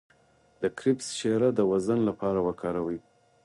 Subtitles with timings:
[0.61, 2.99] د کرفس شیره د وزن لپاره وکاروئ